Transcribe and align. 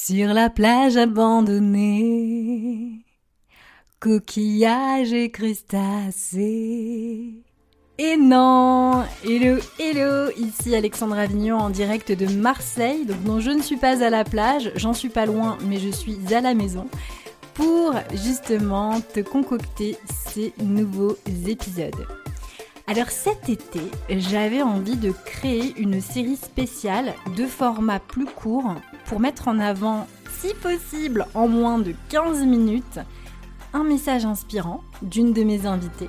Sur 0.00 0.32
la 0.32 0.48
plage 0.48 0.96
abandonnée, 0.96 3.04
coquillages 3.98 5.12
et 5.12 5.32
crustacés. 5.32 7.34
Et 7.98 8.16
non 8.16 9.04
Hello, 9.24 9.58
hello 9.80 10.30
Ici 10.36 10.76
Alexandra 10.76 11.22
Avignon 11.22 11.58
en 11.58 11.70
direct 11.70 12.12
de 12.12 12.32
Marseille. 12.32 13.06
Donc 13.06 13.24
non, 13.24 13.40
je 13.40 13.50
ne 13.50 13.60
suis 13.60 13.76
pas 13.76 14.04
à 14.04 14.08
la 14.08 14.22
plage, 14.22 14.70
j'en 14.76 14.94
suis 14.94 15.08
pas 15.08 15.26
loin, 15.26 15.58
mais 15.66 15.78
je 15.78 15.90
suis 15.90 16.32
à 16.32 16.40
la 16.40 16.54
maison 16.54 16.86
pour 17.54 17.92
justement 18.12 19.00
te 19.00 19.18
concocter 19.18 19.96
ces 20.28 20.54
nouveaux 20.62 21.16
épisodes. 21.26 22.06
Alors 22.90 23.10
cet 23.10 23.50
été, 23.50 23.82
j'avais 24.08 24.62
envie 24.62 24.96
de 24.96 25.12
créer 25.26 25.78
une 25.78 26.00
série 26.00 26.36
spéciale 26.36 27.12
de 27.36 27.44
format 27.44 28.00
plus 28.00 28.24
court 28.24 28.76
pour 29.04 29.20
mettre 29.20 29.48
en 29.48 29.58
avant, 29.58 30.06
si 30.40 30.54
possible 30.54 31.26
en 31.34 31.48
moins 31.48 31.78
de 31.78 31.94
15 32.08 32.46
minutes, 32.46 32.98
un 33.74 33.84
message 33.84 34.24
inspirant 34.24 34.82
d'une 35.02 35.34
de 35.34 35.42
mes 35.42 35.66
invitées, 35.66 36.08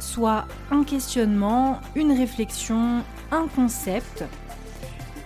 soit 0.00 0.48
un 0.72 0.82
questionnement, 0.82 1.80
une 1.94 2.10
réflexion, 2.10 3.04
un 3.30 3.46
concept. 3.46 4.24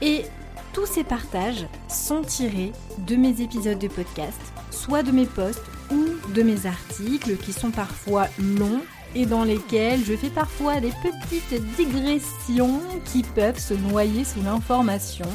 Et 0.03 0.27
tous 0.75 0.85
ces 0.85 1.03
partages 1.03 1.67
sont 1.89 2.21
tirés 2.21 2.73
de 2.99 3.17
mes 3.17 3.41
épisodes 3.41 3.79
de 3.79 3.89
podcast, 3.89 4.43
soit 4.71 5.03
de 5.03 5.13
mes 5.13 5.27
posts 5.27 5.65
ou 5.91 6.05
de 6.35 6.43
mes 6.43 6.67
articles 6.67 7.39
qui 7.39 7.55
sont 7.55 7.71
parfois 7.71 8.27
longs 8.39 8.83
et 9.15 9.27
dans 9.27 9.45
lesquels 9.45 10.05
je 10.05 10.17
fais 10.17 10.31
parfois 10.31 10.81
des 10.81 10.93
petites 11.03 11.63
digressions 11.77 12.81
qui 13.05 13.23
peuvent 13.23 13.59
se 13.59 13.75
noyer 13.75 14.25
sous 14.25 14.43
l'information 14.43 15.29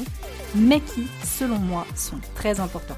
mais 0.54 0.80
qui, 0.80 1.06
selon 1.24 1.58
moi, 1.58 1.86
sont 1.94 2.20
très 2.34 2.60
importants. 2.60 2.96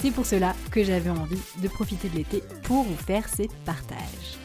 C'est 0.00 0.10
pour 0.10 0.26
cela 0.26 0.54
que 0.70 0.84
j'avais 0.84 1.10
envie 1.10 1.40
de 1.62 1.68
profiter 1.68 2.08
de 2.08 2.16
l'été 2.16 2.42
pour 2.64 2.84
vous 2.84 2.96
faire 2.96 3.28
ces 3.28 3.48
partages. 3.64 4.38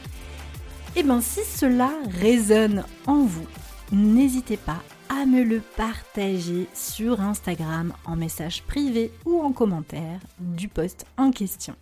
Et 0.95 0.99
eh 0.99 1.03
bien 1.03 1.21
si 1.21 1.41
cela 1.43 1.91
résonne 2.19 2.85
en 3.07 3.23
vous, 3.23 3.47
n'hésitez 3.91 4.57
pas 4.57 4.81
à 5.09 5.25
me 5.25 5.43
le 5.43 5.59
partager 5.75 6.67
sur 6.73 7.19
Instagram 7.19 7.93
en 8.05 8.15
message 8.15 8.63
privé 8.63 9.11
ou 9.25 9.41
en 9.41 9.51
commentaire 9.53 10.19
du 10.39 10.67
post 10.67 11.05
en 11.17 11.31
question. 11.31 11.75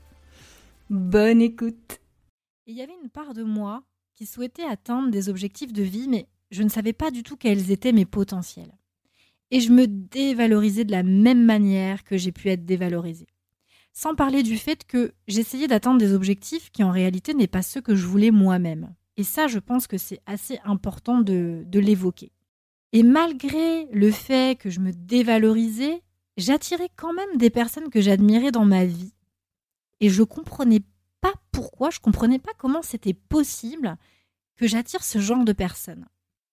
Bonne 0.90 1.42
écoute 1.42 2.00
Il 2.67 2.76
y 2.76 2.81
avait 2.81 2.98
une 3.04 3.09
part 3.09 3.34
de 3.34 3.44
moi 3.44 3.84
qui 4.16 4.26
souhaitait 4.26 4.64
atteindre 4.64 5.09
des 5.09 5.30
objectifs 5.30 5.73
de 5.73 5.84
vie, 5.84 6.08
mais 6.08 6.28
je 6.52 6.64
ne 6.64 6.70
savais 6.70 6.94
pas 6.94 7.12
du 7.12 7.23
tout 7.23 7.38
quels 7.38 7.72
étaient 7.72 7.92
mes 7.92 8.06
potentiels 8.06 8.73
et 9.52 9.59
je 9.59 9.72
me 9.72 9.86
dévalorisais 9.86 10.86
de 10.86 10.92
la 10.92 11.03
même 11.03 11.44
manière 11.44 12.03
que 12.03 12.18
j'ai 12.18 12.31
pu 12.31 12.50
être 12.50 12.66
dévalorisée. 12.66 13.28
Sans 13.94 14.16
parler 14.16 14.42
du 14.42 14.58
fait 14.58 14.86
que 14.86 15.14
j'essayais 15.28 15.68
d'atteindre 15.68 16.00
des 16.00 16.14
objectifs 16.14 16.72
qui 16.72 16.84
en 16.84 16.92
réalité 16.92 17.34
n'est 17.34 17.48
pas 17.48 17.62
ceux 17.62 17.81
que 17.81 17.94
je 17.94 18.08
voulais 18.08 18.31
moi-même. 18.31 18.96
Et 19.18 19.23
ça, 19.23 19.48
je 19.48 19.59
pense 19.59 19.88
que 19.88 19.98
c'est 19.98 20.22
assez 20.25 20.58
important 20.64 21.20
de, 21.20 21.64
de 21.66 21.80
l'évoquer. 21.80 22.31
Et 22.94 23.03
malgré 23.03 23.86
le 23.92 24.09
fait 24.12 24.58
que 24.58 24.70
je 24.70 24.80
me 24.80 24.94
dévalorisais, 24.94 26.02
j'attirais 26.38 26.90
quand 26.96 27.14
même 27.14 27.38
des 27.38 27.50
personnes 27.50 27.90
que 27.90 28.00
j'admirais 28.00 28.52
dans 28.52 28.66
ma 28.66 28.86
vie. 28.86 29.14
Et 30.00 30.09
je 30.09 30.23
comprenais 30.23 30.81
pas 31.22 31.34
pourquoi, 31.52 31.90
je 31.90 32.00
comprenais 32.00 32.40
pas 32.40 32.52
comment 32.58 32.82
c'était 32.82 33.14
possible 33.14 33.98
que 34.56 34.68
j'attire 34.68 35.04
ce 35.04 35.20
genre 35.20 35.46
de 35.46 35.54
personnes. 35.54 36.06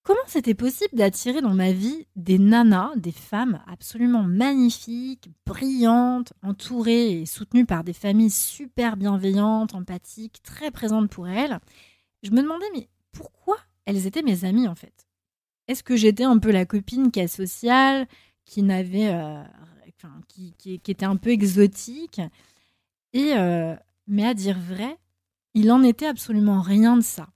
Comment 0.03 0.19
c'était 0.27 0.55
possible 0.55 0.97
d'attirer 0.97 1.43
dans 1.43 1.55
ma 1.55 1.73
vie 1.73 2.07
des 2.17 2.39
nanas, 2.39 2.93
des 2.97 3.13
femmes 3.13 3.61
absolument 3.67 4.23
magnifiques, 4.23 5.29
brillantes, 5.45 6.33
entourées 6.43 7.21
et 7.21 7.27
soutenues 7.27 7.67
par 7.67 7.85
des 7.85 7.93
familles 7.93 8.31
super 8.31 8.97
bienveillantes, 8.97 9.75
empathiques, 9.75 10.43
très 10.43 10.71
présentes 10.71 11.11
pour 11.11 11.29
elles? 11.29 11.59
Je 12.23 12.31
me 12.31 12.41
demandais, 12.41 12.65
mais 12.75 12.89
pourquoi 13.13 13.59
elles 13.84 14.07
étaient 14.07 14.23
mes 14.23 14.47
amies 14.47 14.69
en 14.69 14.75
fait? 14.75 15.07
Est-ce 15.67 15.83
que 15.83 15.97
j'étais 15.97 16.25
un 16.25 16.39
peu 16.39 16.51
la 16.51 16.65
copine 16.65 17.11
qui 17.11 17.21
est 17.21 17.28
sociale, 17.28 18.09
qui 18.47 18.62
n'avait. 18.62 19.12
Euh, 19.12 19.45
qui, 20.28 20.81
était 20.89 21.05
un 21.05 21.17
peu 21.17 21.31
exotique? 21.31 22.23
Et. 23.12 23.34
Euh, 23.37 23.77
mais 24.09 24.25
à 24.27 24.35
dire 24.35 24.59
vrai, 24.59 24.99
il 25.55 25.67
n'en 25.67 25.83
était 25.83 26.07
absolument 26.07 26.61
rien 26.61 26.97
de 26.97 27.03
ça. 27.03 27.29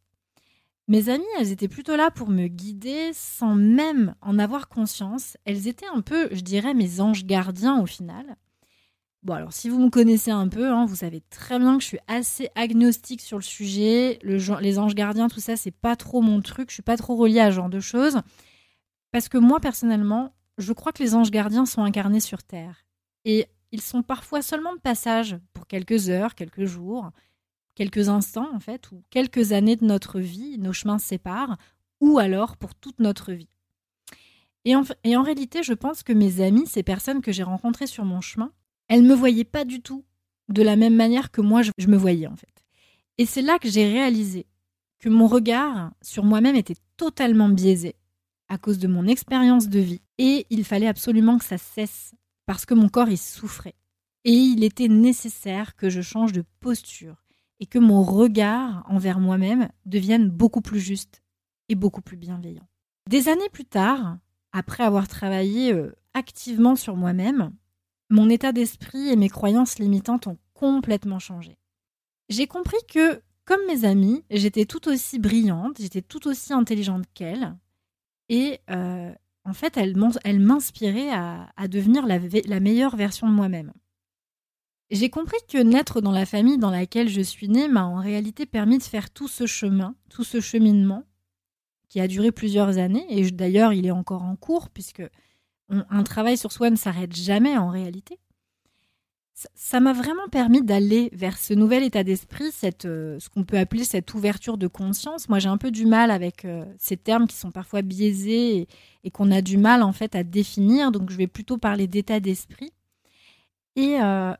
Mes 0.88 1.08
amies, 1.08 1.24
elles 1.38 1.52
étaient 1.52 1.68
plutôt 1.68 1.96
là 1.96 2.10
pour 2.10 2.28
me 2.28 2.48
guider 2.48 3.12
sans 3.14 3.54
même 3.54 4.14
en 4.20 4.38
avoir 4.38 4.68
conscience. 4.68 5.36
Elles 5.44 5.68
étaient 5.68 5.86
un 5.94 6.00
peu, 6.00 6.28
je 6.32 6.40
dirais, 6.40 6.74
mes 6.74 7.00
anges 7.00 7.24
gardiens 7.24 7.80
au 7.80 7.86
final. 7.86 8.36
Bon, 9.22 9.34
alors 9.34 9.52
si 9.52 9.68
vous 9.68 9.78
me 9.78 9.90
connaissez 9.90 10.32
un 10.32 10.48
peu, 10.48 10.68
hein, 10.68 10.84
vous 10.84 10.96
savez 10.96 11.20
très 11.30 11.60
bien 11.60 11.76
que 11.76 11.82
je 11.82 11.88
suis 11.88 12.00
assez 12.08 12.50
agnostique 12.56 13.20
sur 13.20 13.38
le 13.38 13.42
sujet. 13.42 14.18
Le, 14.22 14.38
les 14.60 14.78
anges 14.80 14.96
gardiens, 14.96 15.28
tout 15.28 15.38
ça, 15.40 15.56
c'est 15.56 15.70
pas 15.70 15.94
trop 15.94 16.20
mon 16.20 16.40
truc. 16.40 16.70
Je 16.70 16.74
suis 16.74 16.82
pas 16.82 16.96
trop 16.96 17.14
reliée 17.14 17.38
à 17.38 17.50
ce 17.50 17.56
genre 17.56 17.70
de 17.70 17.80
choses. 17.80 18.20
Parce 19.12 19.28
que 19.28 19.38
moi, 19.38 19.60
personnellement, 19.60 20.34
je 20.58 20.72
crois 20.72 20.90
que 20.92 21.02
les 21.02 21.14
anges 21.14 21.30
gardiens 21.30 21.66
sont 21.66 21.84
incarnés 21.84 22.20
sur 22.20 22.42
Terre. 22.42 22.84
Et 23.24 23.46
ils 23.72 23.80
sont 23.80 24.02
parfois 24.02 24.42
seulement 24.42 24.74
de 24.74 24.80
passage 24.80 25.36
pour 25.52 25.66
quelques 25.66 26.10
heures, 26.10 26.34
quelques 26.34 26.64
jours 26.64 27.10
quelques 27.74 28.08
instants 28.08 28.48
en 28.54 28.60
fait, 28.60 28.90
ou 28.92 29.02
quelques 29.10 29.52
années 29.52 29.76
de 29.76 29.84
notre 29.84 30.20
vie, 30.20 30.58
nos 30.58 30.72
chemins 30.72 30.98
séparent, 30.98 31.56
ou 32.00 32.18
alors 32.18 32.56
pour 32.56 32.74
toute 32.74 32.98
notre 33.00 33.32
vie. 33.32 33.48
Et 34.64 34.76
en, 34.76 35.22
réalité, 35.22 35.62
je 35.64 35.72
pense 35.72 36.04
que 36.04 36.12
mes 36.12 36.40
amis, 36.40 36.66
ces 36.66 36.84
personnes 36.84 37.20
que 37.20 37.32
j'ai 37.32 37.42
rencontrées 37.42 37.88
sur 37.88 38.04
mon 38.04 38.20
chemin, 38.20 38.52
elles 38.88 39.02
me 39.02 39.14
voyaient 39.14 39.44
pas 39.44 39.64
du 39.64 39.80
tout 39.80 40.04
de 40.48 40.62
la 40.62 40.76
même 40.76 40.94
manière 40.94 41.30
que 41.30 41.40
moi 41.40 41.62
je 41.62 41.88
me 41.88 41.96
voyais 41.96 42.28
en 42.28 42.36
fait. 42.36 42.64
Et 43.18 43.26
c'est 43.26 43.42
là 43.42 43.58
que 43.58 43.68
j'ai 43.68 43.90
réalisé 43.90 44.46
que 45.00 45.08
mon 45.08 45.26
regard 45.26 45.92
sur 46.00 46.24
moi-même 46.24 46.54
était 46.54 46.76
totalement 46.96 47.48
biaisé 47.48 47.96
à 48.48 48.58
cause 48.58 48.78
de 48.78 48.86
mon 48.86 49.06
expérience 49.06 49.68
de 49.68 49.80
vie. 49.80 50.02
Et 50.18 50.46
il 50.50 50.64
fallait 50.64 50.86
absolument 50.86 51.38
que 51.38 51.44
ça 51.44 51.58
cesse 51.58 52.12
parce 52.46 52.66
que 52.66 52.74
mon 52.74 52.88
corps 52.88 53.08
y 53.08 53.16
souffrait. 53.16 53.74
Et 54.24 54.32
il 54.32 54.64
était 54.64 54.88
nécessaire 54.88 55.74
que 55.76 55.90
je 55.90 56.00
change 56.00 56.32
de 56.32 56.44
posture, 56.60 57.22
et 57.60 57.66
que 57.66 57.78
mon 57.78 58.02
regard 58.02 58.84
envers 58.88 59.20
moi-même 59.20 59.68
devienne 59.86 60.28
beaucoup 60.28 60.60
plus 60.60 60.80
juste 60.80 61.22
et 61.68 61.74
beaucoup 61.74 62.02
plus 62.02 62.16
bienveillant. 62.16 62.66
Des 63.08 63.28
années 63.28 63.48
plus 63.52 63.64
tard, 63.64 64.18
après 64.52 64.82
avoir 64.82 65.08
travaillé 65.08 65.72
euh, 65.72 65.94
activement 66.14 66.76
sur 66.76 66.96
moi-même, 66.96 67.52
mon 68.10 68.28
état 68.28 68.52
d'esprit 68.52 69.08
et 69.08 69.16
mes 69.16 69.28
croyances 69.28 69.78
limitantes 69.78 70.26
ont 70.26 70.38
complètement 70.54 71.18
changé. 71.18 71.56
J'ai 72.28 72.46
compris 72.46 72.76
que, 72.88 73.22
comme 73.44 73.64
mes 73.66 73.84
amies, 73.84 74.24
j'étais 74.30 74.64
tout 74.64 74.88
aussi 74.88 75.18
brillante, 75.18 75.76
j'étais 75.80 76.02
tout 76.02 76.28
aussi 76.28 76.52
intelligente 76.52 77.04
qu'elles, 77.14 77.56
et 78.28 78.60
euh, 78.70 79.12
en 79.44 79.52
fait, 79.52 79.76
elles 79.76 79.96
m'inspiraient 80.40 81.10
à, 81.10 81.68
devenir 81.68 82.06
la 82.06 82.60
meilleure 82.60 82.96
version 82.96 83.28
de 83.28 83.34
moi-même. 83.34 83.72
J'ai 84.92 85.08
compris 85.08 85.38
que 85.48 85.56
naître 85.56 86.02
dans 86.02 86.10
la 86.12 86.26
famille 86.26 86.58
dans 86.58 86.70
laquelle 86.70 87.08
je 87.08 87.22
suis 87.22 87.48
née 87.48 87.66
m'a 87.66 87.86
en 87.86 87.98
réalité 87.98 88.44
permis 88.44 88.76
de 88.76 88.82
faire 88.82 89.08
tout 89.08 89.26
ce 89.26 89.46
chemin, 89.46 89.96
tout 90.10 90.22
ce 90.22 90.38
cheminement 90.38 91.04
qui 91.88 91.98
a 91.98 92.06
duré 92.06 92.30
plusieurs 92.30 92.76
années 92.76 93.06
et 93.08 93.30
d'ailleurs 93.30 93.72
il 93.72 93.86
est 93.86 93.90
encore 93.90 94.22
en 94.22 94.36
cours 94.36 94.68
puisque 94.68 95.02
un 95.70 96.02
travail 96.02 96.36
sur 96.36 96.52
soi 96.52 96.68
ne 96.68 96.76
s'arrête 96.76 97.16
jamais 97.16 97.56
en 97.56 97.70
réalité. 97.70 98.18
Ça 99.34 99.80
m'a 99.80 99.92
vraiment 99.92 100.28
permis 100.30 100.62
d'aller 100.62 101.10
vers 101.14 101.38
ce 101.38 101.54
nouvel 101.54 101.82
état 101.82 102.04
d'esprit, 102.04 102.52
cette, 102.52 102.84
euh, 102.84 103.18
ce 103.18 103.28
qu'on 103.30 103.44
peut 103.44 103.58
appeler 103.58 103.84
cette 103.84 104.12
ouverture 104.14 104.58
de 104.58 104.66
conscience. 104.66 105.28
Moi, 105.28 105.38
j'ai 105.38 105.48
un 105.48 105.56
peu 105.56 105.70
du 105.70 105.86
mal 105.86 106.10
avec 106.10 106.44
euh, 106.44 106.64
ces 106.78 106.96
termes 106.96 107.26
qui 107.26 107.36
sont 107.36 107.50
parfois 107.50 107.82
biaisés 107.82 108.68
et, 109.04 109.10
qu'on 109.10 109.30
a 109.30 109.40
du 109.40 109.56
mal 109.56 109.82
en 109.82 109.92
fait 109.92 110.14
à 110.14 110.22
définir. 110.22 110.92
Donc, 110.92 111.10
je 111.10 111.16
vais 111.16 111.26
plutôt 111.26 111.56
parler 111.56 111.86
d'état 111.86 112.20
d'esprit. 112.20 112.72
Et, 113.76 114.00
euh, 114.00 114.34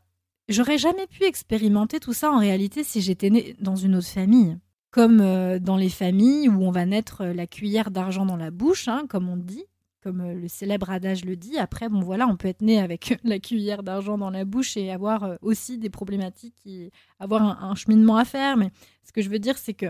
J'aurais 0.49 0.76
jamais 0.76 1.06
pu 1.06 1.25
expérimenter 1.25 2.00
tout 2.00 2.12
ça 2.12 2.31
en 2.31 2.38
réalité 2.38 2.84
si 2.84 3.00
j'étais 3.00 3.31
née 3.31 3.56
dans 3.61 3.76
une 3.76 3.94
autre 3.94 4.08
famille. 4.08 4.58
Comme 4.90 5.19
dans 5.61 5.76
les 5.76 5.88
familles 5.88 6.49
où 6.49 6.62
on 6.62 6.72
va 6.72 6.84
naître 6.84 7.25
la 7.25 7.46
cuillère 7.46 7.90
d'argent 7.90 8.26
dans 8.26 8.37
la 8.37 8.50
bouche, 8.50 8.88
hein, 8.88 9.06
comme 9.08 9.31
on 9.31 9.37
dit, 9.37 9.64
comme 10.02 10.20
euh, 10.20 10.34
le 10.34 10.49
célèbre 10.49 10.90
adage 10.90 11.25
le 11.25 11.37
dit. 11.37 11.58
Après, 11.58 11.88
bon 11.88 12.00
voilà, 12.00 12.26
on 12.26 12.37
peut 12.37 12.49
être 12.49 12.62
né 12.62 12.78
avec 12.78 13.19
la 13.25 13.38
cuillère 13.38 13.82
d'argent 13.82 14.19
dans 14.19 14.31
la 14.31 14.44
bouche 14.44 14.76
et 14.76 14.90
avoir 14.90 15.37
aussi 15.40 15.78
des 15.78 15.90
problématiques, 15.90 16.66
et 16.66 16.90
avoir 17.19 17.43
un, 17.43 17.70
un, 17.70 17.75
cheminement 17.75 18.16
à 18.16 18.25
faire. 18.25 18.56
Mais 18.56 18.70
ce 19.04 19.12
que 19.12 19.22
je 19.22 19.31
veux 19.31 19.38
dire, 19.38 19.58
c'est 19.58 19.75
que 19.75 19.87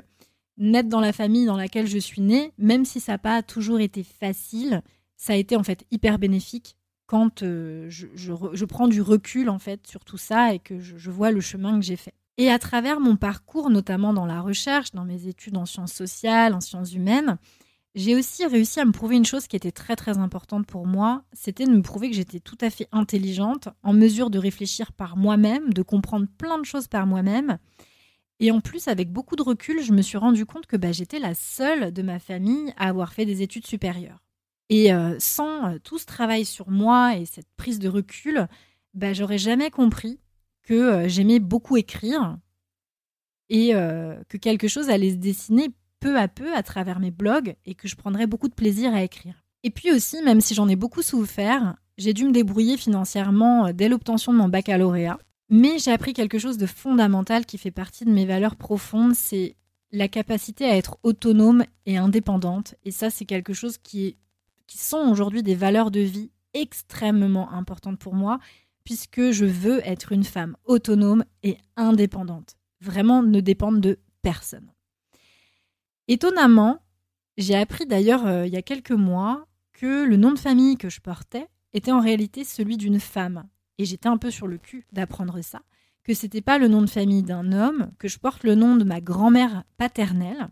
naître 0.58 0.88
dans 0.88 1.00
la 1.00 1.12
famille 1.12 1.46
dans 1.46 1.56
laquelle 1.56 1.86
je 1.86 1.98
suis 1.98 2.20
née, 2.20 2.52
même 2.58 2.84
si 2.84 3.00
ça 3.00 3.12
n'a 3.12 3.18
pas 3.18 3.42
toujours 3.42 3.80
été 3.80 4.02
facile, 4.02 4.82
ça 5.16 5.32
a 5.34 5.36
été 5.36 5.56
en 5.56 5.62
fait 5.62 5.84
hyper 5.90 6.18
bénéfique 6.18 6.76
quand 7.06 7.42
euh, 7.42 7.86
je, 7.90 8.64
prends 8.64 8.88
du 8.88 9.02
recul 9.02 9.50
en 9.50 9.58
fait 9.58 9.86
sur 9.86 10.04
tout 10.04 10.16
ça 10.16 10.54
et 10.54 10.58
que 10.58 10.80
je, 10.80 11.10
vois 11.10 11.30
le 11.30 11.40
chemin 11.40 11.78
que 11.78 11.84
j'ai 11.84 11.96
fait. 11.96 12.14
Et 12.38 12.50
à 12.50 12.58
travers 12.58 13.00
mon 13.00 13.16
parcours, 13.16 13.68
notamment 13.68 14.14
dans 14.14 14.24
la 14.24 14.40
recherche, 14.40 14.92
dans 14.92 15.04
mes 15.04 15.26
études 15.28 15.56
en 15.58 15.66
sciences 15.66 15.92
sociales, 15.92 16.54
en 16.54 16.60
sciences 16.60 16.94
humaines, 16.94 17.36
J'ai 17.94 18.16
aussi 18.16 18.46
réussi 18.46 18.80
à 18.80 18.86
me 18.86 18.92
prouver 18.92 19.16
une 19.16 19.24
chose 19.26 19.46
qui 19.46 19.56
était 19.56 19.70
très 19.70 19.96
très 19.96 20.16
importante 20.16 20.66
pour 20.66 20.86
moi, 20.86 21.24
c'était 21.32 21.66
de 21.66 21.72
me 21.72 21.82
prouver 21.82 22.08
que 22.08 22.16
j'étais 22.16 22.40
tout 22.40 22.56
à 22.62 22.70
fait 22.70 22.88
intelligente, 22.90 23.68
en 23.82 23.92
mesure 23.92 24.30
de 24.30 24.38
réfléchir 24.38 24.92
par 24.92 25.18
moi-même, 25.18 25.74
de 25.74 25.82
comprendre 25.82 26.26
plein 26.38 26.58
de 26.58 26.64
choses 26.64 26.88
par 26.88 27.06
moi-même. 27.06 27.58
Et 28.40 28.50
en 28.50 28.60
plus, 28.60 28.88
avec 28.88 29.12
beaucoup 29.12 29.36
de 29.36 29.42
recul, 29.42 29.82
je 29.82 29.92
me 29.92 30.00
suis 30.00 30.16
rendu 30.16 30.46
compte 30.46 30.66
que 30.66 30.76
bah, 30.76 30.90
j'étais 30.90 31.18
la 31.18 31.34
seule 31.34 31.92
de 31.92 32.02
ma 32.02 32.18
famille 32.18 32.72
à 32.78 32.88
avoir 32.88 33.12
fait 33.12 33.26
des 33.26 33.42
études 33.42 33.66
supérieures. 33.66 34.24
Et 34.70 34.92
euh, 34.94 35.16
sans 35.18 35.74
euh, 35.74 35.78
tout 35.78 35.98
ce 35.98 36.06
travail 36.06 36.46
sur 36.46 36.70
moi 36.70 37.16
et 37.16 37.26
cette 37.26 37.50
prise 37.56 37.78
de 37.78 37.90
recul, 37.90 38.48
bah, 38.94 39.12
j'aurais 39.12 39.36
jamais 39.36 39.70
compris 39.70 40.18
que 40.62 40.74
euh, 40.74 41.08
j'aimais 41.08 41.40
beaucoup 41.40 41.76
écrire 41.76 42.38
et 43.50 43.72
que 43.74 44.38
quelque 44.38 44.66
chose 44.66 44.88
allait 44.88 45.10
se 45.10 45.16
dessiner 45.16 45.68
peu 46.02 46.18
à 46.18 46.26
peu 46.26 46.52
à 46.54 46.62
travers 46.64 46.98
mes 46.98 47.12
blogs 47.12 47.54
et 47.64 47.74
que 47.74 47.86
je 47.86 47.94
prendrais 47.94 48.26
beaucoup 48.26 48.48
de 48.48 48.54
plaisir 48.54 48.92
à 48.92 49.02
écrire. 49.02 49.44
Et 49.62 49.70
puis 49.70 49.92
aussi, 49.92 50.20
même 50.22 50.40
si 50.40 50.54
j'en 50.54 50.68
ai 50.68 50.74
beaucoup 50.74 51.02
souffert, 51.02 51.76
j'ai 51.96 52.12
dû 52.12 52.24
me 52.24 52.32
débrouiller 52.32 52.76
financièrement 52.76 53.66
euh, 53.66 53.72
dès 53.72 53.88
l'obtention 53.88 54.32
de 54.32 54.38
mon 54.38 54.48
baccalauréat. 54.48 55.18
Mais 55.48 55.78
j'ai 55.78 55.92
appris 55.92 56.12
quelque 56.12 56.40
chose 56.40 56.58
de 56.58 56.66
fondamental 56.66 57.46
qui 57.46 57.56
fait 57.56 57.70
partie 57.70 58.04
de 58.04 58.10
mes 58.10 58.26
valeurs 58.26 58.56
profondes, 58.56 59.14
c'est 59.14 59.54
la 59.92 60.08
capacité 60.08 60.64
à 60.64 60.76
être 60.76 60.98
autonome 61.04 61.64
et 61.86 61.98
indépendante. 61.98 62.74
Et 62.84 62.90
ça, 62.90 63.10
c'est 63.10 63.26
quelque 63.26 63.52
chose 63.52 63.78
qui, 63.78 64.16
qui 64.66 64.78
sont 64.78 65.08
aujourd'hui 65.10 65.42
des 65.42 65.54
valeurs 65.54 65.90
de 65.90 66.00
vie 66.00 66.30
extrêmement 66.54 67.52
importantes 67.52 67.98
pour 67.98 68.14
moi, 68.14 68.40
puisque 68.84 69.30
je 69.30 69.44
veux 69.44 69.86
être 69.86 70.10
une 70.10 70.24
femme 70.24 70.56
autonome 70.64 71.24
et 71.42 71.58
indépendante. 71.76 72.56
Vraiment 72.80 73.22
ne 73.22 73.40
dépendre 73.40 73.80
de 73.80 73.98
personne. 74.22 74.72
Étonnamment, 76.08 76.82
j'ai 77.36 77.54
appris 77.54 77.86
d'ailleurs 77.86 78.26
euh, 78.26 78.46
il 78.46 78.52
y 78.52 78.56
a 78.56 78.62
quelques 78.62 78.90
mois 78.90 79.46
que 79.72 80.04
le 80.04 80.16
nom 80.16 80.32
de 80.32 80.38
famille 80.38 80.76
que 80.76 80.90
je 80.90 81.00
portais 81.00 81.48
était 81.72 81.92
en 81.92 82.00
réalité 82.00 82.44
celui 82.44 82.76
d'une 82.76 83.00
femme. 83.00 83.48
Et 83.78 83.84
j'étais 83.84 84.08
un 84.08 84.18
peu 84.18 84.30
sur 84.30 84.46
le 84.46 84.58
cul 84.58 84.86
d'apprendre 84.92 85.40
ça, 85.40 85.62
que 86.04 86.14
c'était 86.14 86.42
pas 86.42 86.58
le 86.58 86.68
nom 86.68 86.82
de 86.82 86.90
famille 86.90 87.22
d'un 87.22 87.52
homme, 87.52 87.90
que 87.98 88.08
je 88.08 88.18
porte 88.18 88.44
le 88.44 88.54
nom 88.54 88.76
de 88.76 88.84
ma 88.84 89.00
grand-mère 89.00 89.64
paternelle. 89.78 90.48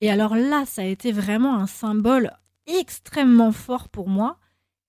Et 0.00 0.10
alors 0.10 0.36
là, 0.36 0.64
ça 0.66 0.82
a 0.82 0.86
été 0.86 1.12
vraiment 1.12 1.56
un 1.56 1.66
symbole 1.66 2.32
extrêmement 2.66 3.52
fort 3.52 3.88
pour 3.88 4.08
moi, 4.08 4.38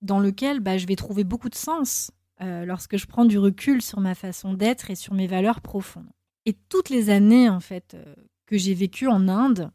dans 0.02 0.20
lequel 0.20 0.60
bah, 0.60 0.78
je 0.78 0.86
vais 0.86 0.96
trouver 0.96 1.24
beaucoup 1.24 1.50
de 1.50 1.56
sens 1.56 2.12
euh, 2.42 2.66
lorsque 2.66 2.98
je 2.98 3.06
prends 3.06 3.26
du 3.26 3.38
recul 3.38 3.82
sur 3.82 4.00
ma 4.00 4.16
façon 4.16 4.54
d'être 4.54 4.92
et 4.92 4.96
sur 4.96 5.14
mes 5.14 5.28
valeurs 5.28 5.62
profondes. 5.62 6.12
Et 6.46 6.54
toutes 6.68 6.90
les 6.90 7.10
années 7.10 7.50
en 7.50 7.62
fait 7.62 7.94
euh, 7.94 8.16
que 8.46 8.58
j'ai 8.58 8.74
vécues 8.74 9.08
en 9.08 9.30
Inde, 9.30 9.72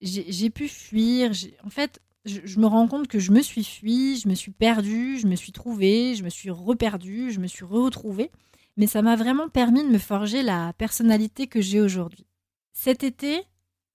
j'ai 0.00 0.50
pu 0.50 0.68
fuir. 0.68 1.32
En 1.64 1.70
fait, 1.70 2.00
je, 2.24 2.58
me 2.58 2.66
rends 2.66 2.88
compte 2.88 3.08
que 3.08 3.18
je 3.18 3.32
me 3.32 3.42
suis 3.42 3.64
fui, 3.64 4.16
je 4.16 4.28
me 4.28 4.34
suis 4.34 4.50
perdue, 4.50 5.18
je 5.18 5.26
me 5.26 5.36
suis 5.36 5.52
trouvée, 5.52 6.14
je 6.14 6.24
me 6.24 6.28
suis 6.28 6.50
reperdue, 6.50 7.30
je 7.30 7.40
me 7.40 7.46
suis 7.46 7.64
retrouvée. 7.64 8.30
Mais 8.76 8.86
ça 8.86 9.02
m'a 9.02 9.16
vraiment 9.16 9.48
permis 9.48 9.82
de 9.82 9.88
me 9.88 9.98
forger 9.98 10.42
la 10.42 10.72
personnalité 10.74 11.46
que 11.46 11.60
j'ai 11.60 11.80
aujourd'hui. 11.80 12.26
Cet 12.72 13.02
été, 13.04 13.42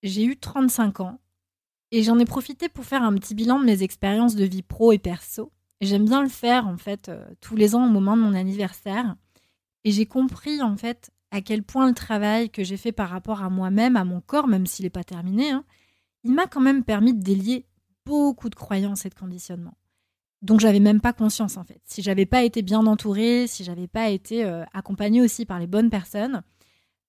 j'ai 0.03 0.23
eu 0.23 0.37
35 0.37 0.99
ans 0.99 1.19
et 1.91 2.03
j'en 2.03 2.19
ai 2.19 2.25
profité 2.25 2.69
pour 2.69 2.85
faire 2.85 3.03
un 3.03 3.13
petit 3.15 3.35
bilan 3.35 3.59
de 3.59 3.65
mes 3.65 3.83
expériences 3.83 4.35
de 4.35 4.45
vie 4.45 4.63
pro 4.63 4.91
et 4.91 4.99
perso. 4.99 5.51
J'aime 5.81 6.05
bien 6.05 6.21
le 6.21 6.29
faire 6.29 6.67
en 6.67 6.77
fait 6.77 7.09
euh, 7.09 7.25
tous 7.41 7.55
les 7.55 7.75
ans 7.75 7.85
au 7.85 7.89
moment 7.89 8.17
de 8.17 8.21
mon 8.21 8.33
anniversaire. 8.33 9.15
Et 9.83 9.91
j'ai 9.91 10.05
compris 10.05 10.61
en 10.61 10.77
fait 10.77 11.11
à 11.31 11.41
quel 11.41 11.63
point 11.63 11.87
le 11.87 11.93
travail 11.93 12.49
que 12.49 12.63
j'ai 12.63 12.77
fait 12.77 12.91
par 12.91 13.09
rapport 13.09 13.43
à 13.43 13.49
moi-même, 13.49 13.95
à 13.95 14.03
mon 14.03 14.21
corps, 14.21 14.47
même 14.47 14.65
s'il 14.65 14.85
n'est 14.85 14.89
pas 14.89 15.03
terminé, 15.03 15.51
hein, 15.51 15.63
il 16.25 16.33
m'a 16.33 16.48
quand 16.48 16.60
même 16.60 16.83
permis 16.83 17.13
de 17.13 17.22
délier 17.22 17.68
beaucoup 18.04 18.50
de 18.50 18.56
croyances 18.56 19.06
et 19.06 19.10
de 19.10 19.16
conditionnements. 19.16 19.77
Donc 20.42 20.60
j'avais 20.60 20.80
même 20.80 21.00
pas 21.00 21.13
conscience 21.13 21.56
en 21.56 21.63
fait. 21.63 21.80
Si 21.86 22.01
j'avais 22.01 22.25
pas 22.25 22.44
été 22.44 22.63
bien 22.63 22.86
entourée, 22.88 23.45
si 23.48 23.63
j'avais 23.63 23.88
pas 23.88 24.10
été 24.10 24.44
euh, 24.44 24.66
accompagnée 24.74 25.22
aussi 25.22 25.45
par 25.45 25.60
les 25.60 25.68
bonnes 25.68 25.92
personnes, 25.92 26.42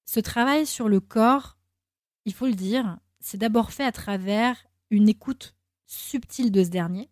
ce 0.05 0.21
travail 0.21 0.67
sur 0.67 0.89
le 0.89 1.01
corps, 1.01 1.57
il 2.27 2.35
faut 2.35 2.47
le 2.47 2.55
dire, 2.55 2.99
c'est 3.19 3.39
d'abord 3.39 3.73
fait 3.73 3.85
à 3.85 3.93
travers 3.93 4.57
une 4.91 5.09
écoute 5.09 5.57
subtile 5.87 6.53
de 6.53 6.63
ce 6.63 6.69
dernier, 6.69 7.09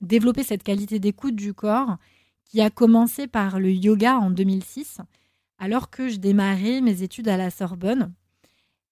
développer 0.00 0.44
cette 0.44 0.62
qualité 0.62 0.98
d'écoute 0.98 1.36
du 1.36 1.52
corps 1.52 1.98
qui 2.46 2.62
a 2.62 2.70
commencé 2.70 3.26
par 3.26 3.60
le 3.60 3.70
yoga 3.70 4.16
en 4.16 4.30
2006, 4.30 5.00
alors 5.58 5.90
que 5.90 6.08
je 6.08 6.16
démarrais 6.16 6.80
mes 6.80 7.02
études 7.02 7.28
à 7.28 7.36
la 7.36 7.50
Sorbonne 7.50 8.14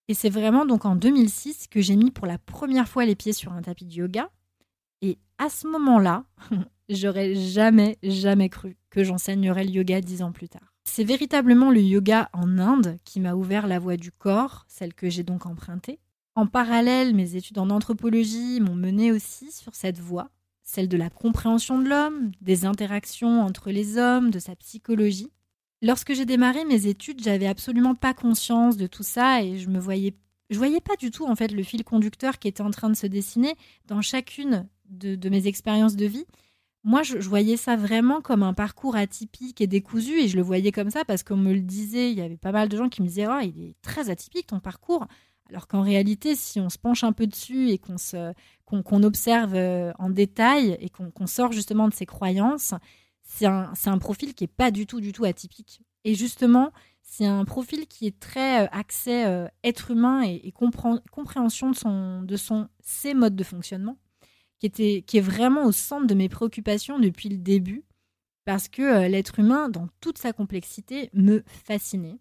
et 0.09 0.15
c'est 0.15 0.31
vraiment 0.31 0.67
donc 0.67 0.85
en 0.85 0.97
2006 0.97 1.69
que 1.69 1.81
j'ai 1.81 1.97
mis 1.97 2.11
pour 2.11 2.27
la 2.27 2.39
première 2.39 2.89
fois 2.89 3.05
les 3.05 3.15
pieds 3.15 3.33
sur 3.33 3.53
un 3.53 3.63
tapis 3.63 3.87
de 3.87 3.95
yoga. 3.95 4.31
Et 5.01 5.19
à 5.39 5.49
ce 5.49 5.67
moment-là, 5.69 6.25
j'aurais 6.89 7.35
jamais, 7.35 7.99
jamais 8.03 8.49
cru 8.49 8.77
que 8.91 9.05
j'enseignerais 9.05 9.65
le 9.65 9.71
yoga 9.71 10.01
dix 10.01 10.23
ans 10.23 10.33
plus 10.33 10.49
tard. 10.49 10.75
C'est 10.85 11.05
véritablement 11.05 11.71
le 11.71 11.81
yoga 11.81 12.29
en 12.33 12.59
Inde 12.59 12.99
qui 13.05 13.21
m'a 13.21 13.35
ouvert 13.35 13.67
la 13.67 13.79
voie 13.79 13.97
du 13.97 14.11
corps, 14.11 14.65
celle 14.69 14.95
que 14.95 15.09
j'ai 15.09 15.23
donc 15.23 15.47
empruntée. 15.47 16.01
En 16.35 16.47
parallèle, 16.47 17.15
mes 17.15 17.37
études 17.37 17.59
en 17.59 17.71
anthropologie 17.71 18.61
m'ont 18.61 18.75
mené 18.75 19.13
aussi 19.13 19.53
sur 19.53 19.75
cette 19.75 20.01
voie, 20.01 20.31
celle 20.63 20.89
de 20.89 20.97
la 20.97 21.11
compréhension 21.11 21.79
de 21.79 21.89
l'homme, 21.89 22.33
des 22.41 22.65
interactions 22.65 23.43
entre 23.43 23.71
les 23.71 23.99
hommes, 23.99 24.31
de 24.31 24.39
sa 24.39 24.57
psychologie. 24.57 25.31
Lorsque 25.83 26.15
j'ai 26.15 26.25
démarré 26.25 26.65
mes 26.65 26.87
études, 26.87 27.23
j'avais 27.23 27.49
absolument 27.49 27.97
pas 27.97 28.15
conscience 28.15 28.77
de 28.77 28.87
tout 28.87 29.03
ça 29.03 29.43
et 29.43 29.59
je 29.59 29.69
me 29.69 29.81
voyais 29.81 30.15
je 30.51 30.59
voyais 30.59 30.81
pas 30.81 30.97
du 30.97 31.11
tout 31.11 31.27
en 31.27 31.35
fait 31.35 31.51
le 31.51 31.63
fil 31.63 31.83
conducteur 31.83 32.39
qui 32.39 32.47
était 32.47 32.63
en 32.63 32.71
train 32.71 32.91
de 32.91 32.95
se 32.95 33.07
dessiner 33.07 33.55
dans 33.87 34.03
chacune 34.03 34.69
de, 34.91 35.29
mes 35.31 35.47
expériences 35.47 35.97
de 35.97 36.05
vie. 36.05 36.27
Moi, 36.85 37.03
je, 37.03 37.17
voyais 37.17 37.57
ça 37.57 37.77
vraiment 37.77 38.21
comme 38.21 38.43
un 38.43 38.53
parcours 38.53 38.97
atypique 38.97 39.61
et 39.61 39.67
décousu, 39.67 40.21
et 40.21 40.29
je 40.29 40.37
le 40.37 40.43
voyais 40.43 40.73
comme 40.73 40.91
ça 40.91 41.05
parce 41.05 41.23
qu'on 41.23 41.37
me 41.37 41.55
le 41.55 41.61
disait. 41.61 42.11
Il 42.11 42.19
y 42.19 42.23
avait 42.23 42.37
pas 42.37 42.53
mal 42.53 42.69
de 42.69 42.77
gens 42.77 42.89
qui 42.89 43.03
me 43.03 43.07
disaient 43.07 43.27
oh, 43.27 43.41
il 43.43 43.71
est 43.71 43.77
très 43.83 44.11
atypique 44.11 44.49
ton 44.49 44.61
parcours. 44.61 45.07
Alors 45.49 45.69
qu'en 45.69 45.83
réalité, 45.83 46.35
si 46.35 46.61
on 46.61 46.69
se 46.69 46.79
penche 46.79 47.05
un 47.05 47.13
peu 47.13 47.27
dessus 47.27 47.71
et 47.71 47.79
qu'on 47.79 49.03
observe 49.03 49.55
euh, 49.55 49.93
en 49.99 50.11
détail 50.11 50.77
et 50.81 50.91
qu'on 50.91 51.27
sort 51.27 51.53
justement 51.53 51.89
de 51.89 51.95
ses 51.95 52.07
croyances, 52.07 52.75
c'est 53.33 53.47
un, 53.89 53.99
profil 53.99 54.35
qui 54.35 54.45
est 54.45 54.55
pas 54.55 54.71
du 54.71 54.87
tout, 54.87 55.01
du 55.01 55.13
tout 55.13 55.25
atypique. 55.25 55.81
Et 56.05 56.15
justement, 56.15 56.71
c'est 57.03 57.25
un 57.25 57.45
profil 57.47 57.87
qui 57.87 58.07
est 58.07 58.21
très 58.21 58.65
euh, 58.65 58.69
axé 58.73 59.25
euh, 59.25 59.47
être 59.65 59.91
humain 59.91 60.23
et, 60.23 60.53
compréhension 60.53 61.71
de, 61.71 61.75
son, 61.75 62.23
de 62.23 62.37
son, 62.37 62.69
ses 62.81 63.15
modes 63.15 63.35
de 63.35 63.43
fonctionnement, 63.45 63.97
qui, 64.59 64.67
était, 64.67 65.03
qui 65.07 65.17
est 65.17 65.23
vraiment 65.23 65.65
au 65.65 65.73
centre 65.73 66.07
de 66.07 66.15
mes 66.15 66.29
préoccupations 66.29 66.99
depuis 66.99 67.31
le 67.31 67.39
début, 67.39 67.85
parce 68.45 68.69
que 68.69 68.83
euh, 68.83 69.09
l'être 69.09 69.39
humain, 69.39 69.71
dans 69.71 69.89
toute 70.01 70.19
sa 70.19 70.35
complexité, 70.35 71.09
me 71.15 71.43
fascinait. 71.47 72.19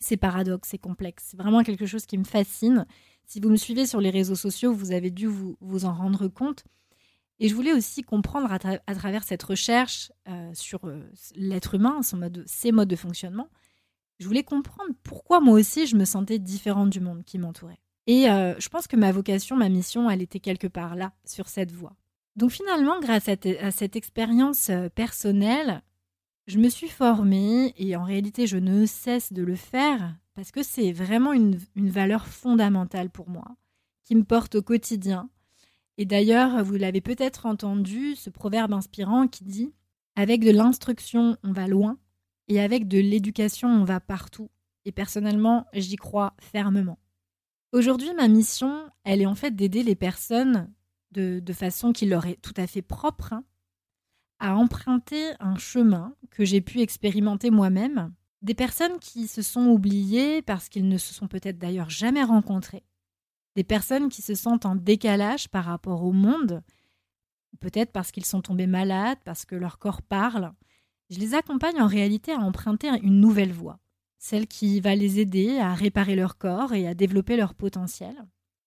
C'est 0.00 0.18
paradoxe, 0.18 0.68
c'est 0.70 0.78
complexe, 0.78 1.28
c'est 1.30 1.38
vraiment 1.38 1.62
quelque 1.62 1.86
chose 1.86 2.04
qui 2.04 2.18
me 2.18 2.24
fascine. 2.24 2.86
Si 3.26 3.40
vous 3.40 3.48
me 3.48 3.56
suivez 3.56 3.86
sur 3.86 4.00
les 4.00 4.10
réseaux 4.10 4.34
sociaux, 4.34 4.74
vous 4.74 4.92
avez 4.92 5.10
dû 5.10 5.26
vous, 5.26 5.56
vous 5.60 5.86
en 5.86 5.94
rendre 5.94 6.28
compte. 6.28 6.64
Et 7.40 7.48
je 7.48 7.54
voulais 7.54 7.72
aussi 7.72 8.02
comprendre 8.02 8.52
à, 8.52 8.94
travers 8.94 9.24
cette 9.24 9.42
recherche 9.42 10.12
euh, 10.28 10.50
sur 10.52 10.84
euh, 10.84 11.10
l'être 11.34 11.74
humain, 11.74 12.02
son 12.02 12.18
mode, 12.18 12.44
ses 12.46 12.70
modes 12.70 12.88
de 12.88 12.96
fonctionnement, 12.96 13.48
je 14.18 14.26
voulais 14.26 14.44
comprendre 14.44 14.90
pourquoi 15.02 15.40
moi 15.40 15.54
aussi 15.54 15.86
je 15.86 15.96
me 15.96 16.04
sentais 16.04 16.38
différente 16.38 16.90
du 16.90 17.00
monde 17.00 17.24
qui 17.24 17.38
m'entourait. 17.38 17.80
Et 18.06 18.28
euh, 18.28 18.54
je 18.58 18.68
pense 18.68 18.86
que 18.86 18.96
ma 18.96 19.10
vocation, 19.10 19.56
ma 19.56 19.70
mission, 19.70 20.10
elle 20.10 20.20
était 20.20 20.38
quelque 20.38 20.66
part 20.66 20.94
là, 20.94 21.12
sur 21.24 21.48
cette 21.48 21.72
voie. 21.72 21.96
Donc 22.36 22.50
finalement, 22.50 23.00
grâce 23.00 23.28
à, 23.28 23.70
cette 23.70 23.96
expérience 23.96 24.70
personnelle, 24.94 25.82
je 26.46 26.58
me 26.58 26.68
suis 26.68 26.88
formée 26.88 27.72
et 27.78 27.96
en 27.96 28.04
réalité, 28.04 28.46
je 28.46 28.58
ne 28.58 28.84
cesse 28.84 29.32
de 29.32 29.42
le 29.42 29.56
faire 29.56 30.14
parce 30.34 30.50
que 30.50 30.62
c'est 30.62 30.92
vraiment 30.92 31.32
une 31.32 31.58
valeur 31.76 32.26
fondamentale 32.26 33.08
pour 33.08 33.30
moi, 33.30 33.46
qui 34.04 34.14
me 34.14 34.24
porte 34.24 34.56
au 34.56 34.62
quotidien 34.62 35.30
et 36.00 36.06
d'ailleurs, 36.06 36.64
vous 36.64 36.76
l'avez 36.76 37.02
peut-être 37.02 37.44
entendu, 37.44 38.16
ce 38.16 38.30
proverbe 38.30 38.72
inspirant 38.72 39.28
qui 39.28 39.44
dit 39.44 39.74
Avec 40.16 40.42
de 40.42 40.50
l'instruction, 40.50 41.36
on 41.42 41.52
va 41.52 41.66
loin, 41.66 41.98
et 42.48 42.58
avec 42.58 42.88
de 42.88 42.96
l'éducation, 42.96 43.68
on 43.68 43.84
va 43.84 44.00
partout. 44.00 44.50
Et 44.86 44.92
personnellement, 44.92 45.66
j'y 45.74 45.96
crois 45.96 46.32
fermement. 46.40 46.98
Aujourd'hui, 47.72 48.14
ma 48.14 48.28
mission, 48.28 48.90
elle 49.04 49.20
est 49.20 49.26
en 49.26 49.34
fait 49.34 49.54
d'aider 49.54 49.82
les 49.82 49.94
personnes 49.94 50.72
de, 51.10 51.42
façon 51.52 51.92
qui 51.92 52.06
leur 52.06 52.24
est 52.24 52.40
tout 52.40 52.54
à 52.56 52.66
fait 52.66 52.80
propre 52.80 53.34
hein, 53.34 53.44
à 54.38 54.56
emprunter 54.56 55.32
un 55.38 55.58
chemin 55.58 56.16
que 56.30 56.46
j'ai 56.46 56.62
pu 56.62 56.80
expérimenter 56.80 57.50
moi-même. 57.50 58.14
Des 58.40 58.54
personnes 58.54 58.98
qui 59.00 59.28
se 59.28 59.42
sont 59.42 59.66
oubliées 59.66 60.40
parce 60.40 60.70
qu'ils 60.70 60.88
ne 60.88 60.96
se 60.96 61.12
sont 61.12 61.28
peut-être 61.28 61.58
d'ailleurs 61.58 61.90
jamais 61.90 62.24
rencontrées 62.24 62.84
des 63.56 63.64
personnes 63.64 64.08
qui 64.08 64.22
se 64.22 64.34
sentent 64.34 64.66
en 64.66 64.76
décalage 64.76 65.48
par 65.48 65.64
rapport 65.64 66.04
au 66.04 66.12
monde, 66.12 66.62
peut-être 67.60 67.92
parce 67.92 68.12
qu'ils 68.12 68.24
sont 68.24 68.42
tombés 68.42 68.66
malades, 68.66 69.18
parce 69.24 69.44
que 69.44 69.56
leur 69.56 69.78
corps 69.78 70.02
parle. 70.02 70.52
Je 71.10 71.18
les 71.18 71.34
accompagne 71.34 71.80
en 71.80 71.88
réalité 71.88 72.32
à 72.32 72.38
emprunter 72.38 72.88
une 73.02 73.20
nouvelle 73.20 73.52
voie, 73.52 73.80
celle 74.18 74.46
qui 74.46 74.80
va 74.80 74.94
les 74.94 75.18
aider 75.18 75.58
à 75.58 75.74
réparer 75.74 76.14
leur 76.14 76.38
corps 76.38 76.72
et 76.72 76.86
à 76.86 76.94
développer 76.94 77.36
leur 77.36 77.54
potentiel. 77.54 78.14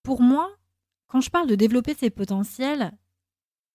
Pour 0.04 0.22
moi, 0.22 0.50
Quand 1.14 1.22
je 1.22 1.30
parle 1.30 1.48
de 1.48 1.54
développer 1.54 1.94
ses 1.94 2.10
potentiels, 2.10 2.92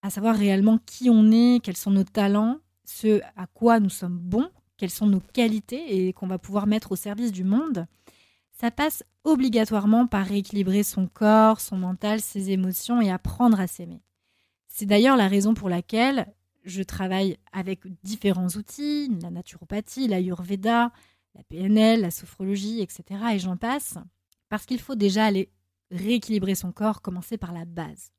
à 0.03 0.11
savoir 0.11 0.35
réellement 0.35 0.79
qui 0.85 1.09
on 1.09 1.31
est, 1.31 1.61
quels 1.63 1.77
sont 1.77 1.93
nos 1.93 2.03
talents, 2.03 2.59
ce 2.85 3.21
à 3.37 3.47
quoi 3.47 3.79
nous 3.79 3.91
sommes 3.91 4.19
bons, 4.19 4.51
quelles 4.77 4.91
sont 4.91 5.07
nos 5.07 5.21
qualités 5.21 6.09
et 6.09 6.13
qu'on 6.13 6.27
va 6.27 6.39
pouvoir 6.39 6.67
mettre 6.67 6.91
au 6.91 6.97
service 6.97 7.31
du 7.31 7.45
monde, 7.45 7.87
ça 8.61 8.73
passe 8.73 9.05
obligatoirement 9.23 10.09
par 10.09 10.27
rééquilibrer 10.27 10.83
son 10.83 11.07
corps, 11.07 11.61
son 11.61 11.77
mental, 11.77 12.21
ses 12.21 12.51
émotions 12.51 13.01
et 13.01 13.11
apprendre 13.11 13.61
à 13.61 13.69
s'aimer. 13.69 14.03
C'est 14.67 14.87
d'ailleurs 14.87 15.17
la 15.17 15.29
raison 15.29 15.55
pour 15.55 15.69
laquelle 15.69 16.27
je 16.65 16.83
travaille 16.83 17.39
avec 17.53 17.81
différents 18.03 18.49
outils, 18.49 19.09
la 19.23 19.31
naturopathie, 19.31 20.09
l'ayurveda, 20.09 20.93
la 21.37 21.43
PNL, 21.45 22.01
la 22.01 22.11
sophrologie, 22.11 22.81
etc. 22.81 23.21
et 23.33 23.39
j'en 23.39 23.57
passe, 23.57 23.97
parce 24.49 24.67
qu'il 24.67 24.81
faut 24.81 24.97
déjà 24.97 25.27
aller 25.27 25.53
rééquilibrer 25.93 26.57
son 26.57 26.73
corps, 26.73 27.01
commencer 27.01 27.39
par 27.39 27.53
la 27.53 27.65
base. 27.65 28.11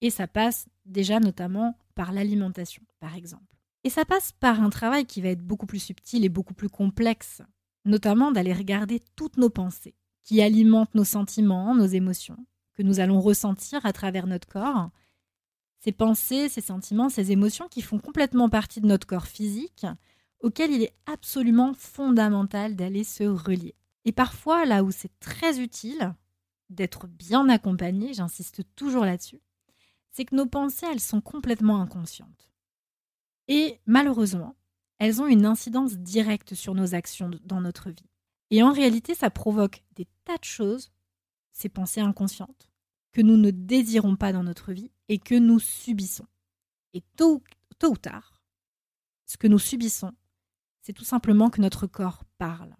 Et 0.00 0.10
ça 0.10 0.26
passe 0.26 0.66
déjà 0.84 1.20
notamment 1.20 1.78
par 1.94 2.12
l'alimentation, 2.12 2.82
par 2.98 3.14
exemple. 3.14 3.56
Et 3.84 3.90
ça 3.90 4.04
passe 4.04 4.32
par 4.32 4.60
un 4.60 4.68
travail 4.68 5.06
qui 5.06 5.20
va 5.20 5.28
être 5.28 5.46
beaucoup 5.46 5.66
plus 5.66 5.78
subtil 5.78 6.24
et 6.24 6.28
beaucoup 6.28 6.54
plus 6.54 6.68
complexe, 6.68 7.40
notamment 7.86 8.32
d'aller 8.32 8.52
regarder 8.52 9.00
toutes 9.16 9.36
nos 9.36 9.50
pensées, 9.50 9.94
qui 10.22 10.42
alimentent 10.42 10.94
nos 10.94 11.04
sentiments, 11.04 11.74
nos 11.74 11.86
émotions, 11.86 12.46
que 12.74 12.82
nous 12.82 13.00
allons 13.00 13.20
ressentir 13.20 13.84
à 13.86 13.92
travers 13.92 14.26
notre 14.26 14.48
corps. 14.48 14.90
Ces 15.78 15.92
pensées, 15.92 16.48
ces 16.48 16.60
sentiments, 16.60 17.08
ces 17.08 17.32
émotions 17.32 17.68
qui 17.68 17.80
font 17.80 17.98
complètement 17.98 18.48
partie 18.48 18.80
de 18.80 18.86
notre 18.86 19.06
corps 19.06 19.26
physique, 19.26 19.86
auquel 20.40 20.72
il 20.72 20.82
est 20.82 20.94
absolument 21.06 21.74
fondamental 21.74 22.76
d'aller 22.76 23.04
se 23.04 23.24
relier. 23.24 23.74
Et 24.04 24.12
parfois, 24.12 24.66
là 24.66 24.84
où 24.84 24.90
c'est 24.90 25.18
très 25.20 25.60
utile 25.60 26.14
d'être 26.70 27.06
bien 27.06 27.48
accompagné, 27.48 28.14
j'insiste 28.14 28.62
toujours 28.74 29.04
là-dessus, 29.04 29.40
c'est 30.10 30.24
que 30.24 30.34
nos 30.34 30.46
pensées, 30.46 30.86
elles 30.90 31.00
sont 31.00 31.20
complètement 31.20 31.80
inconscientes. 31.80 32.50
Et 33.48 33.80
malheureusement, 33.86 34.56
elles 34.98 35.20
ont 35.20 35.26
une 35.26 35.46
incidence 35.46 35.94
directe 35.94 36.54
sur 36.54 36.74
nos 36.74 36.94
actions 36.94 37.30
dans 37.44 37.60
notre 37.60 37.90
vie. 37.90 38.10
Et 38.50 38.62
en 38.62 38.72
réalité, 38.72 39.14
ça 39.14 39.30
provoque 39.30 39.82
des 39.94 40.06
tas 40.24 40.38
de 40.38 40.44
choses, 40.44 40.92
ces 41.52 41.68
pensées 41.68 42.00
inconscientes, 42.00 42.70
que 43.12 43.22
nous 43.22 43.36
ne 43.36 43.50
désirons 43.50 44.16
pas 44.16 44.32
dans 44.32 44.42
notre 44.42 44.72
vie 44.72 44.90
et 45.08 45.18
que 45.18 45.34
nous 45.34 45.58
subissons. 45.58 46.26
Et 46.94 47.02
tôt, 47.16 47.42
ou 47.84 47.96
tard, 47.96 48.40
ce 49.26 49.36
que 49.36 49.48
nous 49.48 49.58
subissons, 49.58 50.12
c'est 50.82 50.92
tout 50.92 51.04
simplement 51.04 51.50
que 51.50 51.60
notre 51.60 51.86
corps 51.86 52.24
parle. 52.38 52.74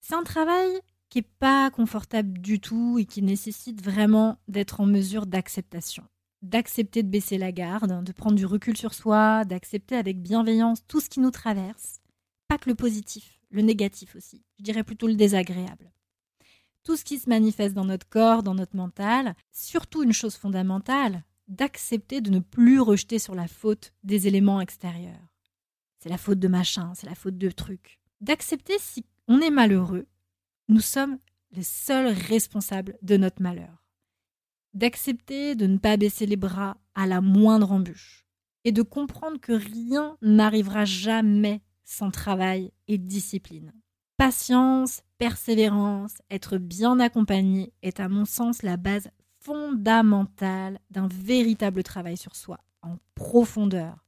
C'est 0.00 0.14
un 0.14 0.22
travail 0.22 0.80
qui 1.08 1.18
n'est 1.18 1.28
pas 1.38 1.70
confortable 1.70 2.38
du 2.38 2.60
tout 2.60 2.98
et 2.98 3.04
qui 3.04 3.22
nécessite 3.22 3.82
vraiment 3.82 4.38
d'être 4.48 4.80
en 4.80 4.86
mesure 4.86 5.26
d'acceptation 5.26 6.04
d'accepter 6.46 7.02
de 7.02 7.08
baisser 7.08 7.38
la 7.38 7.52
garde, 7.52 8.04
de 8.04 8.12
prendre 8.12 8.36
du 8.36 8.46
recul 8.46 8.76
sur 8.76 8.94
soi, 8.94 9.44
d'accepter 9.44 9.96
avec 9.96 10.22
bienveillance 10.22 10.86
tout 10.86 11.00
ce 11.00 11.10
qui 11.10 11.20
nous 11.20 11.30
traverse. 11.30 12.00
Pas 12.48 12.58
que 12.58 12.70
le 12.70 12.76
positif, 12.76 13.40
le 13.50 13.62
négatif 13.62 14.14
aussi. 14.14 14.44
Je 14.58 14.62
dirais 14.62 14.84
plutôt 14.84 15.08
le 15.08 15.16
désagréable. 15.16 15.92
Tout 16.84 16.96
ce 16.96 17.04
qui 17.04 17.18
se 17.18 17.28
manifeste 17.28 17.74
dans 17.74 17.84
notre 17.84 18.08
corps, 18.08 18.44
dans 18.44 18.54
notre 18.54 18.76
mental, 18.76 19.34
surtout 19.52 20.04
une 20.04 20.12
chose 20.12 20.36
fondamentale, 20.36 21.24
d'accepter 21.48 22.20
de 22.20 22.30
ne 22.30 22.38
plus 22.38 22.80
rejeter 22.80 23.18
sur 23.18 23.34
la 23.34 23.48
faute 23.48 23.92
des 24.04 24.28
éléments 24.28 24.60
extérieurs. 24.60 25.34
C'est 25.98 26.08
la 26.08 26.18
faute 26.18 26.38
de 26.38 26.48
machin, 26.48 26.92
c'est 26.94 27.08
la 27.08 27.16
faute 27.16 27.38
de 27.38 27.50
trucs. 27.50 27.98
D'accepter 28.20 28.76
si 28.78 29.04
on 29.26 29.40
est 29.40 29.50
malheureux, 29.50 30.06
nous 30.68 30.80
sommes 30.80 31.18
les 31.50 31.64
seuls 31.64 32.06
responsables 32.06 32.96
de 33.02 33.16
notre 33.16 33.42
malheur 33.42 33.85
d'accepter 34.76 35.54
de 35.54 35.66
ne 35.66 35.78
pas 35.78 35.96
baisser 35.96 36.26
les 36.26 36.36
bras 36.36 36.76
à 36.94 37.06
la 37.06 37.20
moindre 37.20 37.72
embûche 37.72 38.26
et 38.64 38.72
de 38.72 38.82
comprendre 38.82 39.40
que 39.40 39.52
rien 39.52 40.16
n'arrivera 40.20 40.84
jamais 40.84 41.62
sans 41.84 42.10
travail 42.10 42.72
et 42.88 42.98
discipline. 42.98 43.72
Patience, 44.18 45.02
persévérance, 45.18 46.18
être 46.30 46.58
bien 46.58 47.00
accompagné 47.00 47.72
est 47.82 48.00
à 48.00 48.08
mon 48.08 48.24
sens 48.24 48.62
la 48.62 48.76
base 48.76 49.08
fondamentale 49.40 50.78
d'un 50.90 51.08
véritable 51.08 51.82
travail 51.82 52.16
sur 52.16 52.34
soi, 52.36 52.58
en 52.82 52.96
profondeur. 53.14 54.04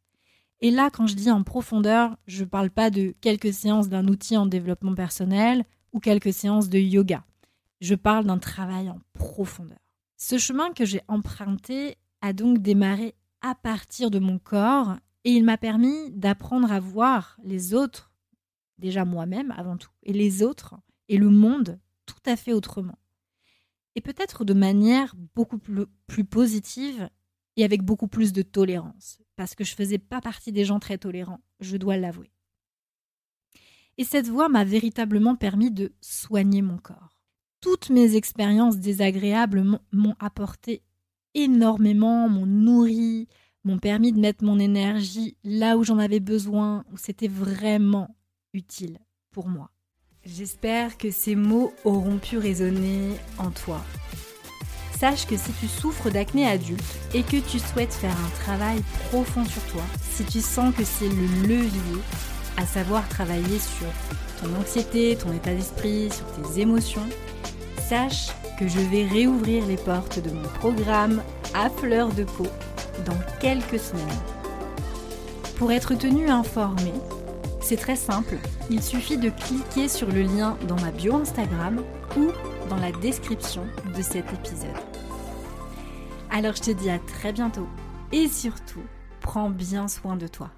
Et 0.60 0.70
là, 0.70 0.90
quand 0.90 1.06
je 1.06 1.14
dis 1.14 1.30
en 1.30 1.44
profondeur, 1.44 2.16
je 2.26 2.44
ne 2.44 2.48
parle 2.48 2.70
pas 2.70 2.90
de 2.90 3.14
quelques 3.20 3.52
séances 3.52 3.88
d'un 3.88 4.08
outil 4.08 4.36
en 4.36 4.46
développement 4.46 4.94
personnel 4.94 5.64
ou 5.92 6.00
quelques 6.00 6.32
séances 6.32 6.68
de 6.68 6.78
yoga. 6.78 7.24
Je 7.80 7.94
parle 7.94 8.26
d'un 8.26 8.38
travail 8.38 8.90
en 8.90 8.98
profondeur. 9.12 9.78
Ce 10.20 10.36
chemin 10.36 10.72
que 10.72 10.84
j'ai 10.84 11.00
emprunté 11.06 11.96
a 12.22 12.32
donc 12.32 12.58
démarré 12.58 13.14
à 13.40 13.54
partir 13.54 14.10
de 14.10 14.18
mon 14.18 14.40
corps 14.40 14.96
et 15.22 15.30
il 15.30 15.44
m'a 15.44 15.56
permis 15.56 16.10
d'apprendre 16.10 16.72
à 16.72 16.80
voir 16.80 17.38
les 17.44 17.72
autres, 17.72 18.12
déjà 18.78 19.04
moi-même 19.04 19.52
avant 19.52 19.76
tout, 19.76 19.92
et 20.02 20.12
les 20.12 20.42
autres 20.42 20.74
et 21.08 21.18
le 21.18 21.30
monde 21.30 21.78
tout 22.04 22.20
à 22.26 22.34
fait 22.34 22.52
autrement. 22.52 22.98
Et 23.94 24.00
peut-être 24.00 24.44
de 24.44 24.54
manière 24.54 25.14
beaucoup 25.36 25.58
plus, 25.58 26.24
positive 26.24 27.08
et 27.54 27.62
avec 27.62 27.82
beaucoup 27.82 28.08
plus 28.08 28.32
de 28.32 28.42
tolérance, 28.42 29.20
parce 29.36 29.54
que 29.54 29.62
je 29.62 29.76
faisais 29.76 29.98
pas 29.98 30.20
partie 30.20 30.50
des 30.50 30.64
gens 30.64 30.80
très 30.80 30.98
tolérants, 30.98 31.44
je 31.60 31.76
dois 31.76 31.96
l'avouer. 31.96 32.32
Et 33.98 34.04
cette 34.04 34.26
voie 34.26 34.48
m'a 34.48 34.64
véritablement 34.64 35.36
permis 35.36 35.70
de 35.70 35.92
soigner 36.00 36.62
mon 36.62 36.78
corps 36.78 37.17
toutes 37.60 37.90
mes 37.90 38.16
expériences 38.16 38.78
désagréables 38.78 39.64
m'ont 39.92 40.14
apporté 40.20 40.82
énormément, 41.34 42.28
m'ont 42.28 42.46
nourri, 42.46 43.28
m'ont 43.64 43.78
permis 43.78 44.12
de 44.12 44.20
mettre 44.20 44.44
mon 44.44 44.58
énergie 44.58 45.36
là 45.44 45.76
où 45.76 45.84
j'en 45.84 45.98
avais 45.98 46.20
besoin, 46.20 46.84
où 46.92 46.96
c'était 46.96 47.28
vraiment 47.28 48.16
utile 48.52 48.98
pour 49.30 49.48
moi. 49.48 49.70
J'espère 50.24 50.98
que 50.98 51.10
ces 51.10 51.34
mots 51.34 51.72
auront 51.84 52.18
pu 52.18 52.38
résonner 52.38 53.12
en 53.38 53.50
toi. 53.50 53.82
Sache 54.98 55.26
que 55.26 55.36
si 55.36 55.52
tu 55.60 55.68
souffres 55.68 56.10
d'acné 56.10 56.46
adulte 56.46 56.82
et 57.14 57.22
que 57.22 57.36
tu 57.36 57.58
souhaites 57.60 57.94
faire 57.94 58.16
un 58.16 58.30
travail 58.42 58.82
profond 59.10 59.44
sur 59.44 59.62
toi, 59.66 59.82
si 60.02 60.24
tu 60.24 60.40
sens 60.40 60.74
que 60.74 60.82
c'est 60.82 61.08
le 61.08 61.46
levier, 61.46 62.02
à 62.56 62.66
savoir 62.66 63.08
travailler 63.08 63.60
sur 63.60 63.86
ton 64.42 64.52
anxiété, 64.56 65.16
ton 65.16 65.32
état 65.32 65.54
d'esprit, 65.54 66.10
sur 66.10 66.26
tes 66.32 66.60
émotions, 66.60 67.08
sache 67.88 68.28
que 68.58 68.68
je 68.68 68.80
vais 68.80 69.06
réouvrir 69.06 69.64
les 69.66 69.78
portes 69.78 70.18
de 70.18 70.30
mon 70.30 70.46
programme 70.60 71.22
à 71.54 71.70
fleur 71.70 72.12
de 72.12 72.24
peau 72.24 72.46
dans 73.06 73.18
quelques 73.40 73.78
semaines. 73.78 74.04
Pour 75.56 75.72
être 75.72 75.94
tenu 75.94 76.28
informé, 76.28 76.92
c'est 77.62 77.78
très 77.78 77.96
simple, 77.96 78.36
il 78.68 78.82
suffit 78.82 79.16
de 79.16 79.30
cliquer 79.30 79.88
sur 79.88 80.08
le 80.08 80.20
lien 80.20 80.58
dans 80.68 80.78
ma 80.80 80.90
bio 80.90 81.16
Instagram 81.16 81.82
ou 82.18 82.26
dans 82.68 82.76
la 82.76 82.92
description 82.92 83.64
de 83.96 84.02
cet 84.02 84.30
épisode. 84.34 84.68
Alors 86.30 86.56
je 86.56 86.62
te 86.62 86.70
dis 86.70 86.90
à 86.90 86.98
très 86.98 87.32
bientôt 87.32 87.68
et 88.12 88.28
surtout, 88.28 88.82
prends 89.22 89.48
bien 89.48 89.88
soin 89.88 90.16
de 90.16 90.26
toi. 90.26 90.50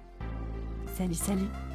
Salut, 0.97 1.15
salut 1.15 1.70